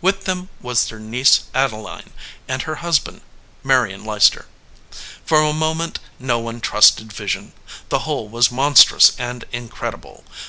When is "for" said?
5.24-5.40